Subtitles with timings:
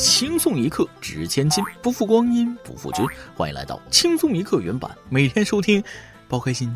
[0.00, 3.04] 轻松一刻值千金，不负光阴不负君。
[3.36, 5.84] 欢迎来到轻松一刻原版，每天收听，
[6.26, 6.74] 包开心。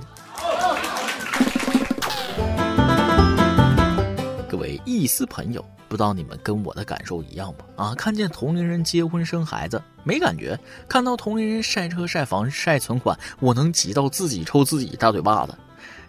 [4.47, 7.65] 各位一丝朋友，不知道你们跟我的感受一样吗？
[7.77, 15.55] 啊，看见同龄人结婚生孩子没感觉，看到同龄人晒车晒房晒存款，我能急到自己抽自己大嘴巴子。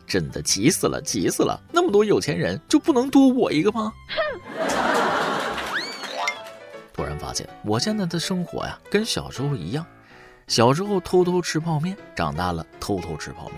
[0.05, 1.59] 真的急死了，急死了！
[1.71, 3.91] 那么多有钱人，就不能多我一个吗？
[4.09, 5.24] 哼
[6.95, 9.85] 突然发现，我现在的生活呀，跟小时候一样。
[10.47, 13.57] 小时候偷偷吃泡面，长大了偷偷吃泡面；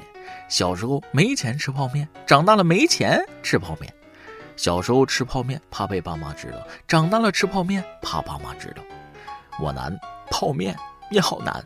[0.50, 3.88] 小时候没钱吃泡面，长大了没钱吃泡面；
[4.56, 8.82] 小时候吃泡面怕被爸妈知道，长大了吃泡面怕爸妈知道。
[9.60, 9.96] 我难，
[10.32, 10.76] 泡面
[11.12, 11.64] 也好难。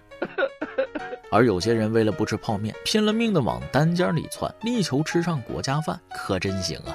[1.31, 6.91] 而有些人为了不吃泡面，拼了命的往单间里窜，力求吃上国家饭，可真行啊！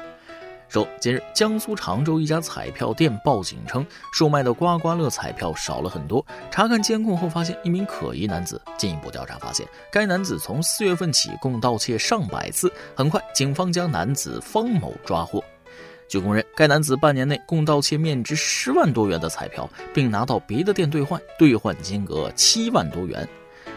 [0.68, 6.24] 说，近日江苏常州一家彩票店报警称，售卖的刮刮乐彩票少了很多。
[6.50, 8.60] 查看监控后，发现一名可疑男子。
[8.76, 12.70] 进一步调查发现，该男子从四月份起共盗窃上百次。
[12.94, 15.42] 很快，警方将男子方某抓获。
[16.08, 23.28] 据供认，该男子半年内共盗窃面值十万多元的彩票，并拿到别的店兑换，兑换金额七万多元。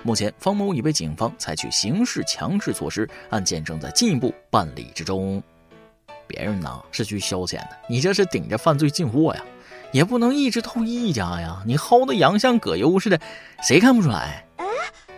[0.04, 5.42] 目前，方某已被警方采取刑事强制措施，案件正在进一步办理之中。
[6.30, 9.44] 别人呢是去消遣的，你这是顶着犯罪进货呀！
[9.92, 13.20] 也不能一直偷一家呀，你薅的羊像葛优似的，
[13.64, 14.46] 谁看不出来？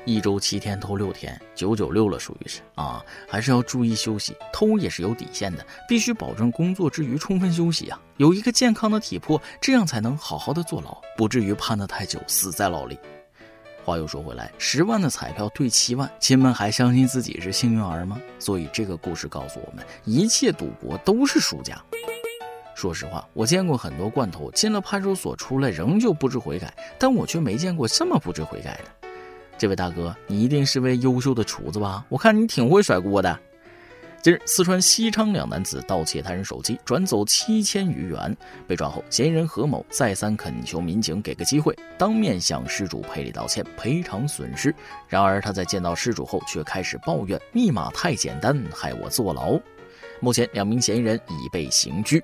[0.06, 12.98] 一周七天偷六天，九九六了，属于是啊，还是要注意休息，偷也是有底线的，必须保证工作之余充分休息啊，有一个健康的体魄，这样才能好好的坐牢，不至于判得太久，死在牢里。
[13.83, 18.19] 话又说回来，十万的彩票兑七万，亲们还相信自己是幸运儿吗？
[18.39, 21.81] 所以这个故事告诉我们，一切赌博都是输家。
[22.75, 29.09] 说实话，我见过很多罐头进了派出所出来仍旧不知悔改，但我却没见过这么不知悔改的。
[29.57, 32.03] 这位大哥，你一定是位优秀的厨子吧？
[32.09, 33.39] 我看你挺会甩锅的。
[34.21, 38.37] 近日，四川西昌两男子盗窃他人手机，转走七千余元，
[38.67, 44.73] 被抓后，嫌疑人何某再三恳求民警给个机会，当面向失主赔礼道歉，赔偿损失。
[45.08, 49.59] 然而，他在见到失主后，却开始抱怨密码太简单，害我坐牢。
[50.20, 52.23] 目前，两名嫌疑人已被刑拘。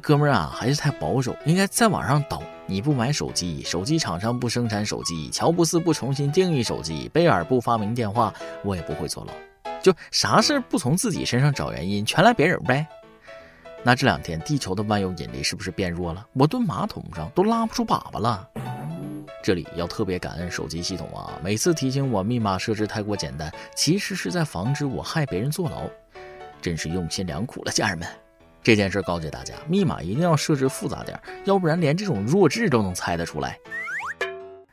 [0.00, 2.42] 哥们儿啊，还是太保守，应该在网上倒。
[2.64, 8.32] 你不买手机，手机厂商不生产手机，乔布斯不重新定义手机，贝尔不发明电话，
[8.64, 9.32] 我也不会坐牢。
[9.82, 12.86] 就啥事不从自己身上找原因，全赖别人呗。
[13.84, 16.26] 那这两天地球的万有引力是不是变弱了？
[16.32, 18.48] 我蹲马桶上都拉不出粑粑了。
[19.42, 25.88] 这里要特别感恩手机系统啊，每次提醒我密码设置太过简单，其实是在防止我害别人坐牢，
[26.60, 28.08] 真是用心良苦了，家人们。
[28.60, 33.56] 这件事告诫大家，密码一定要设置复杂点，要不然连这种弱智都能猜得出来。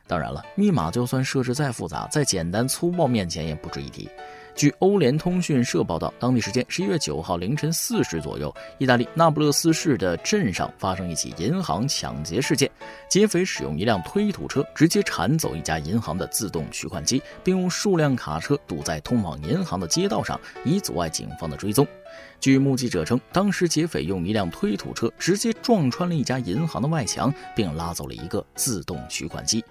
[0.08, 4.10] 当然了，密码就算设置再复杂、再简单粗暴，面前也不值一提。
[4.54, 12.70] 据欧联通讯社报道，当地时间十一月九号凌晨四时左右，意大利那不勒斯市的镇上发生一起银行抢劫事件。
[13.10, 21.86] 劫匪使用一辆推土车直接铲走一家银行的自动取款机，并用数辆卡车堵在通往银行的街道上，以阻碍警方的追踪。
[22.38, 29.64] 据目击者称，当时劫匪用一辆推土车直接撞穿了一家银行的外墙，并拉走了一个自动取款机。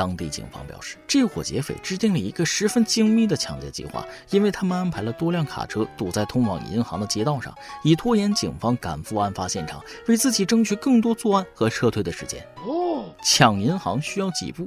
[0.00, 9.78] 当地警方表示，这伙劫匪制定了一个十分精密的抢劫计划，因为他们安排了多辆卡车堵在通往银行的街道上，以拖延警方赶赴案发现场，
[10.08, 12.42] 为自己争取更多作案和撤退的时间。
[12.66, 14.66] 哦，抢银行需要几步？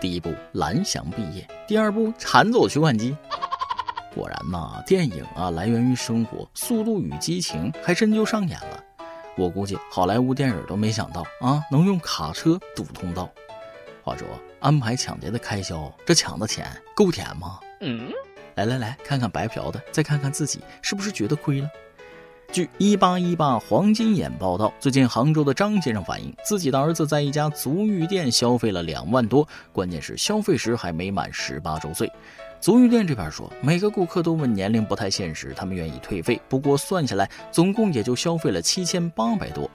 [0.00, 3.14] 第一步，蓝翔毕业；第二步，铲走取款机。
[4.14, 8.82] 果然呐，电影啊来源于生活，《速度与激情》还真就上演了。
[9.36, 13.28] 我估计好莱坞电影都没想到啊，能用卡车堵通道。
[14.10, 14.26] 话说。
[14.58, 17.60] 安排抢劫的开销，这抢的钱够甜吗？
[17.80, 18.10] 嗯，
[18.56, 21.68] 来来来看看白嫖的，再看看自己，是不是觉得亏了？
[22.52, 32.10] 据一八一八黄金眼报道，最近杭州的张先生反映，自己的儿子在一家足浴店消费了两万多，关键是消费时还没满十八周岁。
[32.60, 39.70] 足浴店这边说，每个顾客都问年龄不太现实，他们愿意退费，不过算下来总共也就消费了七千八百多。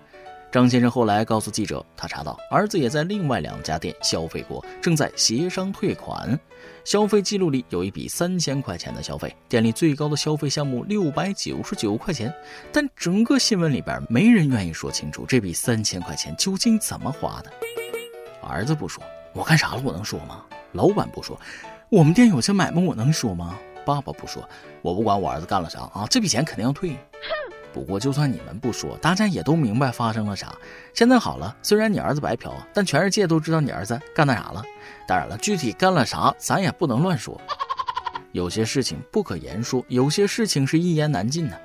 [0.55, 6.39] 张先生后来告诉记者，他查到儿子也在另外两家店消费过，正在协商退款。
[6.85, 12.33] 消费记录里有一笔三千块钱的消费，店里最高的消费项目六百九十九块钱。
[12.71, 17.51] 但整个新闻里边没人愿意说清楚这笔三千块钱究竟怎么花的。
[18.41, 19.03] 儿子不说，
[19.33, 19.81] 我干啥了？
[19.83, 20.45] 我能说吗？
[20.71, 21.37] 老板不说，
[21.89, 23.59] 我们店有些买卖，我能说吗？
[23.85, 24.41] 爸爸不说，
[24.81, 26.95] 我不管我儿子干了啥啊，这笔钱肯定要退。
[27.75, 30.55] 不过就算你们不说，大家也都明白发生了啥。
[30.93, 34.63] 现在好了，虽然你儿子白嫖，但全世界都知道你儿子干那啥了。
[35.05, 37.37] 当然了，具体干了啥，咱也不能乱说。
[38.31, 41.61] 有些事情不可言说，有些事情是一言难尽的。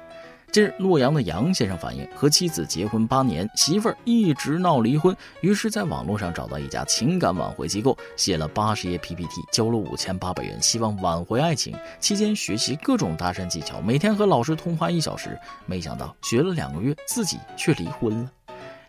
[0.53, 11.73] 近日，洛阳的杨先生反映，和妻子结婚八年，媳妇儿一直闹离婚，于是，在网络上找到一家情感挽回机构，写了八十页 PPT，交了五千八百元，希望挽回爱情。
[12.01, 15.39] 期间学习各种搭讪技巧，每天和老师通话一小时。
[15.67, 18.33] 没想到学了两个月，自己却离婚了。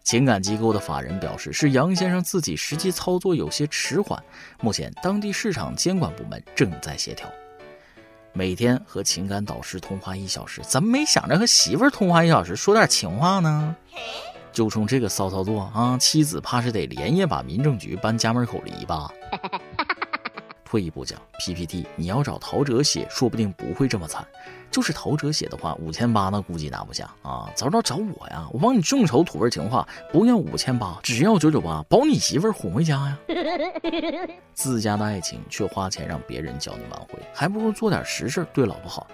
[0.04, 4.19] 情感机构的法人表示，是杨先生自己实际操作有些迟缓，
[4.62, 7.31] 目前当地市场监管部门正在协调。
[8.33, 13.75] 每天和情感导师通话一小时，怎么没想着和媳妇儿通话一小时说点情话呢？
[14.54, 19.10] 就冲这个骚操作啊，妻子怕是得连夜把民政局搬家门口离吧。
[20.71, 24.25] 退一步讲，PPT 你要找陶喆写，说不定不会这么惨。
[24.71, 27.51] 就是陶喆写的话，五千八那估计拿不下啊。
[27.53, 33.19] 早知道找我呀，我帮你众筹土味情话，不要五千八，只要九九八，保你媳妇儿哄回家呀。
[34.56, 39.06] 自家的爱情却花钱让别人教你挽回，还不如做点实事对老婆好。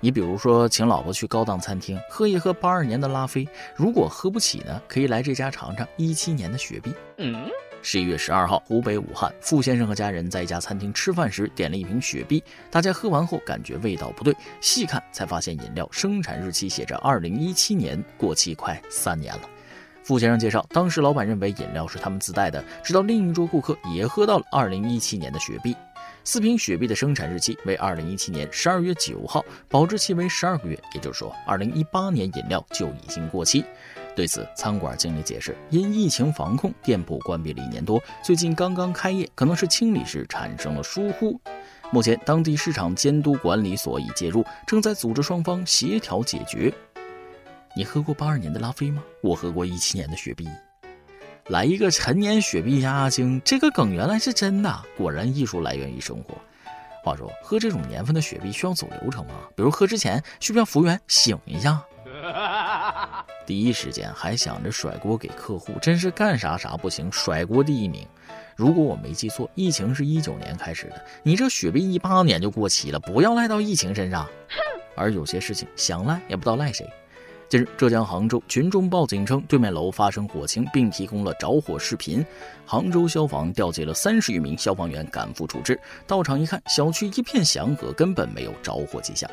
[0.00, 6.92] 你比如说，请老婆去高档餐厅喝一喝八二年的拉菲，如果喝不起呢，可以来这家尝尝一七年的雪碧。
[7.16, 7.48] 嗯。
[7.82, 19.42] 十一月十二号，湖北武汉，傅先生和家人在一家餐厅吃饭时点了一瓶雪碧，大家喝完后感觉味道不对，细看才发现饮料生产日期写着二零一七年，过期快三年了。
[20.02, 25.76] 傅先生介绍，当时老板认为饮料是他们自带的，直到另一桌顾客也喝到了二零一七年的雪碧。
[26.24, 33.64] 四瓶雪碧的生产日期为二零一七年十二月九号，保质期为十二个月，也就是说，二零一八年饮料就已经过期。
[34.18, 41.40] 对此，餐馆经理解释，因疫情防控，店铺关闭了一年多，最近刚刚开业，可能是清理时产生了疏忽。
[41.92, 46.74] 目前，当地市场监督管理所已介入，正在组织双方协调解决。
[47.76, 49.04] 你喝过八二年的拉菲吗？
[49.22, 50.48] 我喝过一七年的雪碧。
[51.46, 54.82] 来一个陈年雪碧压压惊，这个梗原来是真的。
[54.96, 56.34] 果然，艺术来源于生活。
[57.04, 59.34] 话说，喝这种年份的雪碧需要走流程吗？
[59.54, 61.80] 比如喝之前需不需要服务员醒一下？
[63.48, 68.06] 第一时间还想着甩锅给客户，真是干啥啥不行，甩锅第一名。
[68.54, 74.28] 如果我没记错，疫情是一九年开始的，你这雪碧一八年就过期了，不要赖到疫情身上。
[74.94, 76.86] 而有些事情想赖也不知道赖谁。
[77.48, 82.22] 近日，浙江杭州群众报警称对面楼发生火情，并提供了着火视频。
[82.66, 89.30] 杭州消防调集了三十余名消防员赶赴处置，到场一看，小区一片祥和，根本没有着火迹象。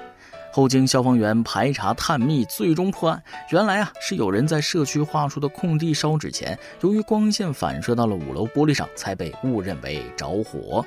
[0.55, 3.21] 后经消防员排查探秘，最终破案。
[3.49, 10.85] 原来啊，是有人在社区划出的空地烧纸钱，由于光线反射到了五楼玻璃上，才被误认为着火。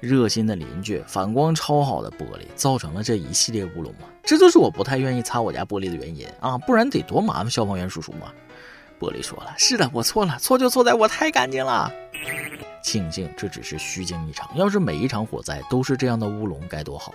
[0.00, 4.04] 热心的邻居反光超好的玻璃，造成了这一系列乌龙啊！
[4.22, 6.58] 这就是我不太愿意擦我家玻璃的原因啊！
[6.58, 8.28] 不然得多麻烦消防员叔叔啊！
[8.98, 11.92] 玻璃说了：“是的，我错了，错就错在我太干净了。”
[12.82, 17.14] 庆幸这只是虚惊一场，要是每一场火灾都是这样的乌龙，该多好！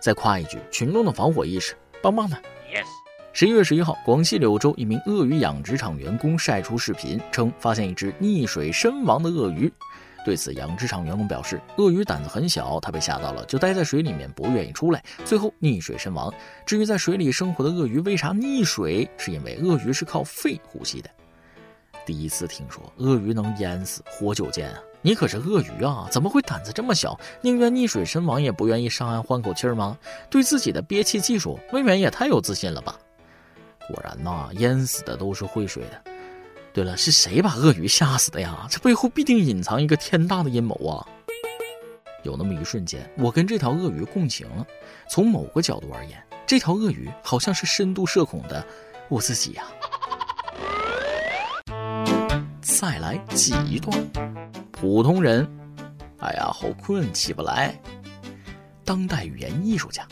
[0.00, 2.36] 再夸一句，群众的防火意识棒棒的。
[3.32, 9.70] 十一月十一号，广西柳州一名鳄鱼养殖场员工晒出视频，称发现一只溺水身亡的鳄鱼。
[10.26, 16.34] 对此，养殖场员工表示，鳄鱼胆子很小，它被吓到了，就待在水里面，不愿意出来，最后溺水身亡。
[16.66, 21.08] 至于在水里生活的鳄鱼为啥溺水，是因为鳄鱼是靠肺呼吸的。
[22.04, 24.80] 第一次听说鳄鱼能淹死，活久见啊！
[25.00, 29.96] 你可是鳄鱼啊，怎么会胆子这么小，宁愿溺水身亡也不愿意上岸换口气吗？
[30.28, 32.96] 对自己的憋气技术，未免也太有自信了吧！
[33.86, 36.15] 果然呐，淹死的都是会水的。
[36.76, 38.66] 对了，是谁把鳄鱼吓死的呀？
[38.68, 41.08] 这背后必定隐藏一个天大的阴谋啊！
[42.22, 44.66] 有那么一瞬间，我跟这条鳄鱼共情了。
[45.08, 48.62] 从某个角度而言，这条鳄鱼好像是深度社恐的
[49.08, 49.64] 我自己呀。
[52.60, 53.98] 再来挤一段，
[54.70, 55.50] 普通人，
[56.18, 57.74] 哎呀，好困，起不来。
[58.84, 60.06] 当代语言艺术家，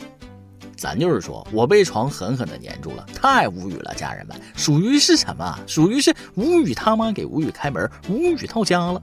[0.75, 5.57] 咱就是说我被床狠狠的粘住了，太无语了，家人们，属于是什么？
[5.65, 9.01] 属于是无语他妈给无语开门，无语到家了，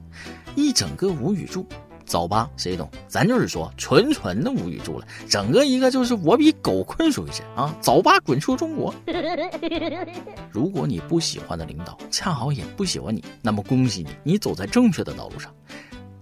[0.55, 1.65] 一整个无语住。
[2.05, 2.87] 早吧，谁懂？
[3.07, 7.73] 咱就是说，纯纯的无语住了，整个一个就是我比狗困，属于是啊。
[7.79, 8.93] 早吧，滚出中国！
[10.51, 15.51] 如果你不喜欢的领导恰好也不喜欢你，那么恭喜你，你走在正确的道路上。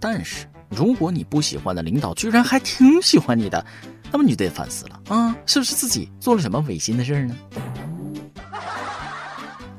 [0.02, 3.64] 但是如果你不喜欢的领导居然还挺喜欢你的，
[4.10, 7.36] 那么你得反思了啊，是不是自己做了什么违心的事儿呢？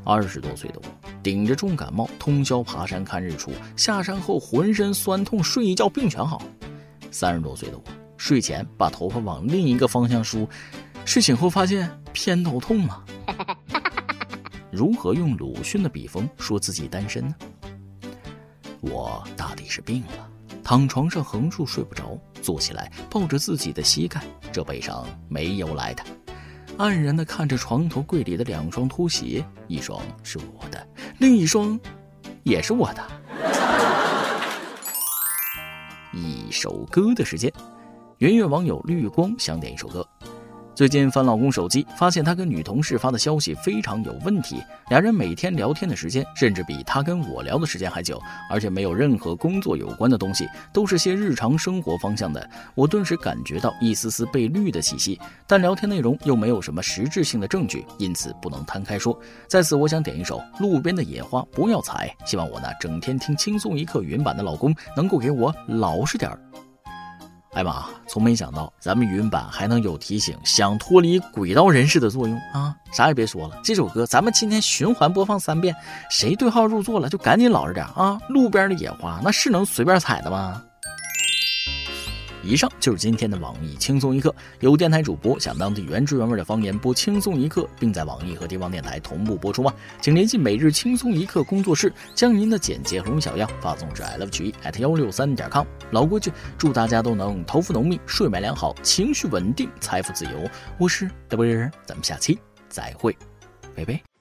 [0.06, 0.86] 二十多岁的我。
[1.22, 6.42] 顶着重感冒，通宵爬山看日出，下山后浑身酸痛，睡一觉病全好。
[7.12, 7.84] 三十多岁的我，
[8.18, 10.48] 睡前把头发往另一个方向梳，
[11.04, 13.06] 睡醒后发现偏头痛了。
[14.72, 17.36] 如何用鲁迅的笔锋说自己单身呢？
[18.84, 20.30] 我大抵是病了，
[20.62, 24.22] 躺床上横竖睡不着，坐起来抱着自己的膝盖，
[24.52, 26.04] 这悲伤没由来的。
[26.78, 30.86] 黯然地看着床头柜里的两双拖鞋，一双是我的，
[31.20, 31.80] 另一双
[32.44, 33.02] 也是我的。
[36.12, 37.50] 一首歌的时间，
[38.18, 40.06] 圆圆网友绿光想点一首歌。
[40.76, 44.60] 最近翻老公手机，发现他跟女同事发的消息非常有问题。
[44.90, 52.50] 俩人每天聊天的时间，甚至比他跟我聊的时间还久，而且没有任何工作有关的东西，都是些日常生活方向的。
[52.74, 59.16] 我顿时感觉到一丝丝被绿的气息，但聊天内容又没有什么实质性的证据，因此不能摊开说。
[59.48, 66.40] 在此，我想点一首《路边的野花不要采》，希望我那整天听轻松一刻原版的老公能够给我老实点儿。
[67.54, 72.76] 哎妈，从没想到咱们语音版还能有提醒想脱离轨道人士的作用啊！
[72.92, 75.76] 啥也别说了，这首歌咱们今天循环播放三遍，
[76.10, 78.20] 谁对号入座了就赶紧老实点啊！
[78.28, 80.64] 路边的野花那是能随便采的吗？
[82.44, 84.34] 以上就是今天的网易轻松一刻。
[84.60, 89.74] 有电台主播想当地原汁原味的方言播轻松一刻，并在网易和地方电台同步播出吗？
[90.02, 95.66] 请联系每日轻松一刻工作室，将您的简介和小样发送至 i love 曲艺 at 幺六三点 com。
[95.92, 100.32] 老规矩，祝大家都能头发浓密、睡眠良好、情绪稳定、财富自由。
[100.78, 103.16] 我是德波人，咱们下期再会，
[103.76, 104.13] 拜拜。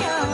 [0.00, 0.29] 记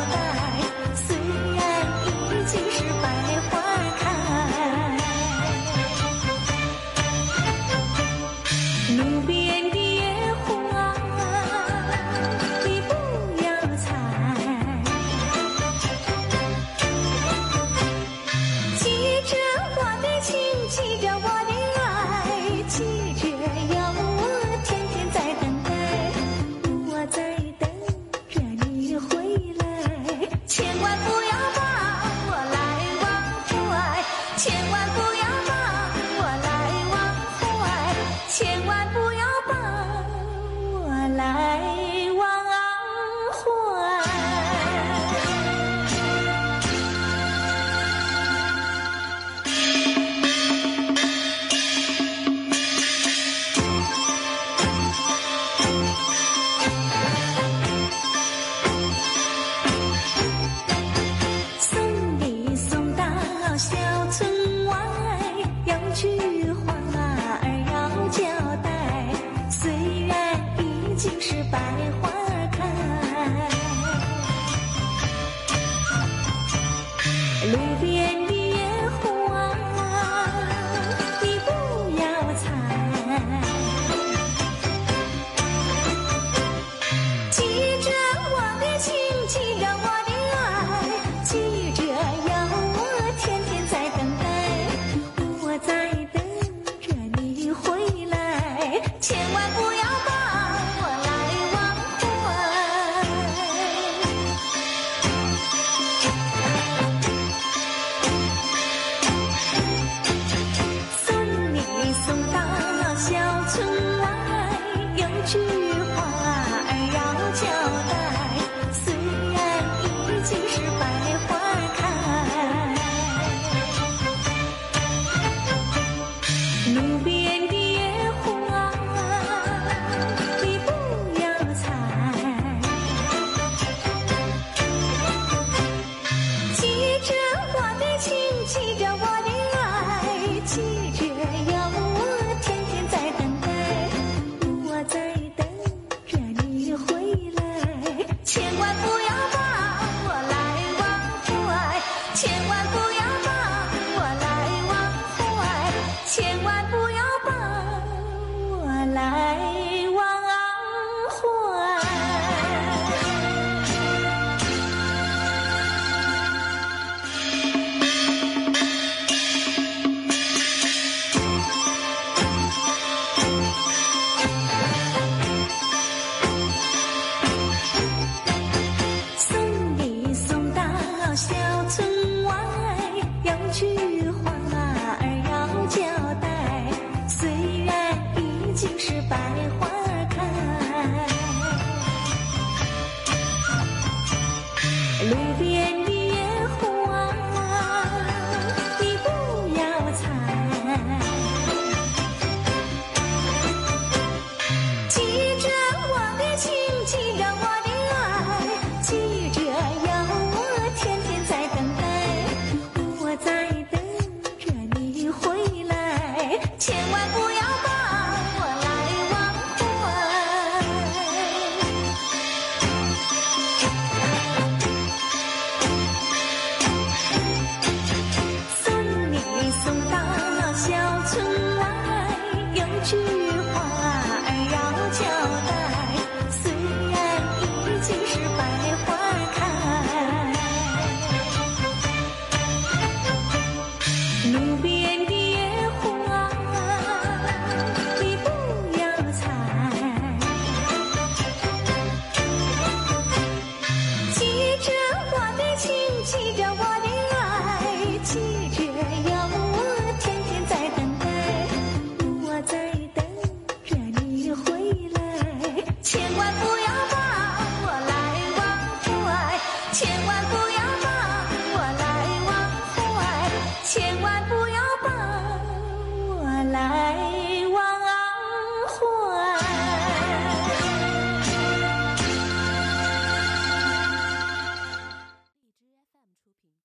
[256.07, 256.76] 骑着我